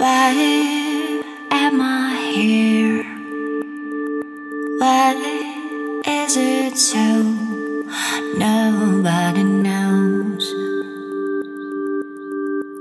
[0.00, 0.32] Why
[1.50, 3.04] am I here?
[4.78, 5.12] Why
[6.06, 7.36] is it so?
[8.34, 10.50] Nobody knows,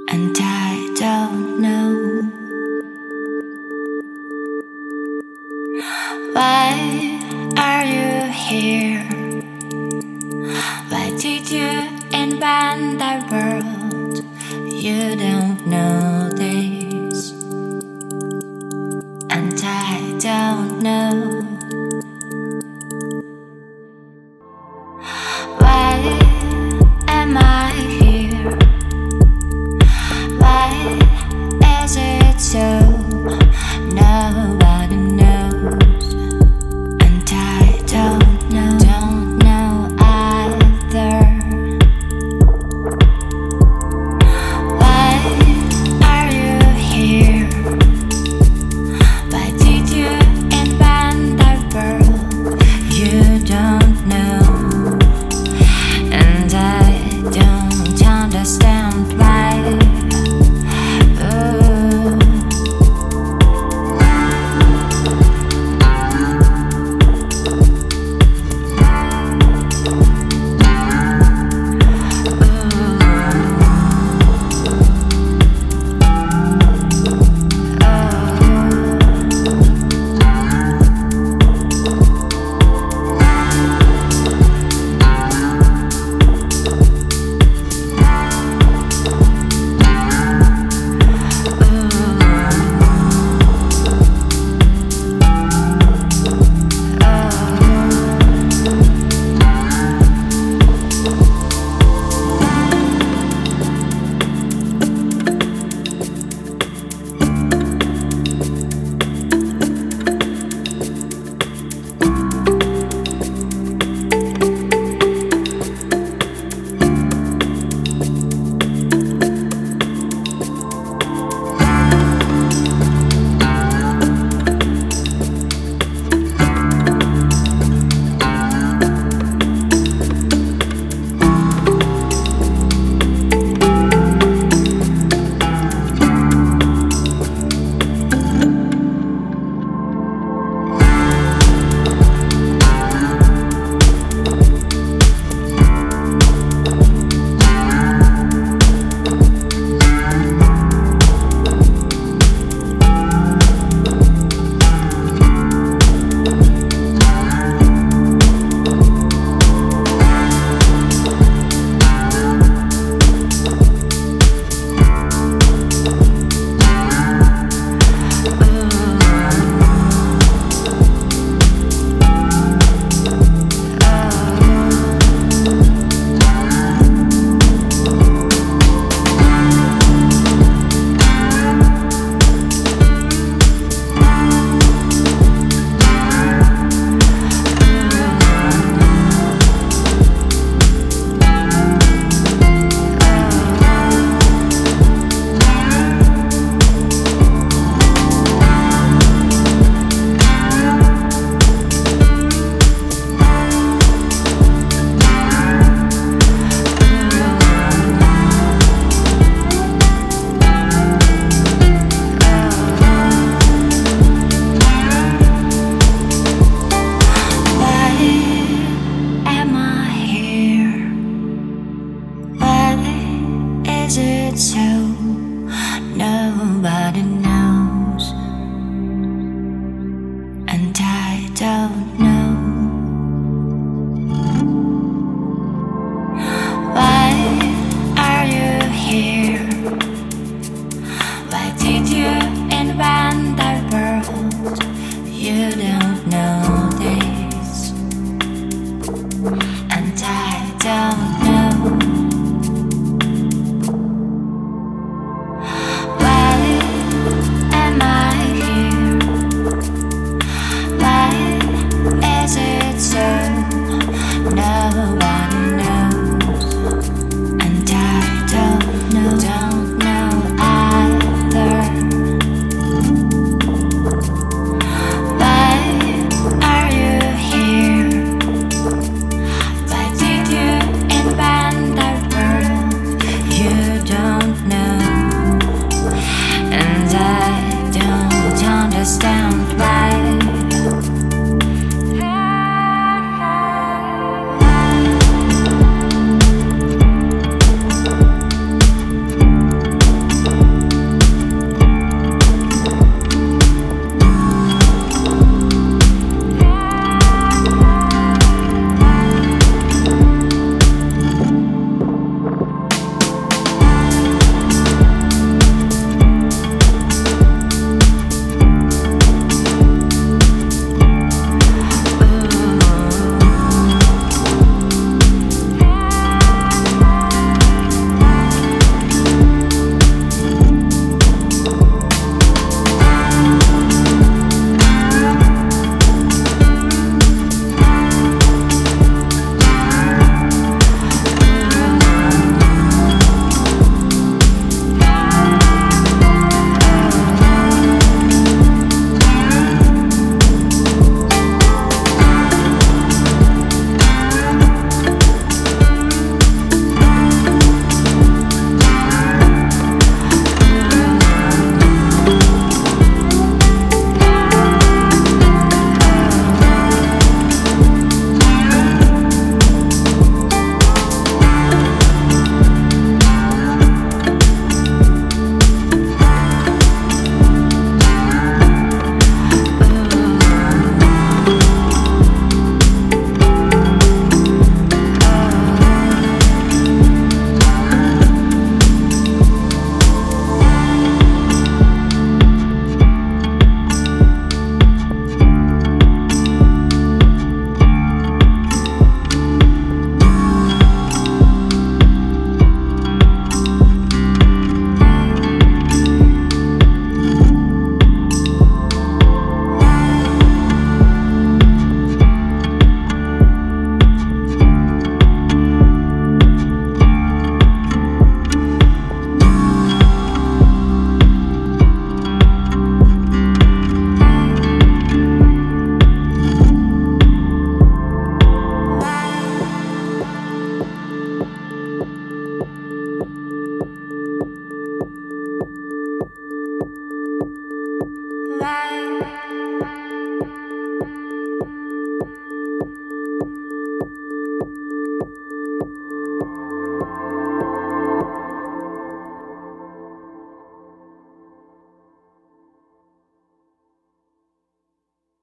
[0.08, 1.92] and I don't know.
[6.32, 6.72] Why
[7.58, 9.04] are you here?
[10.88, 11.70] Why did you
[12.14, 14.24] invent the world?
[14.72, 16.09] You don't know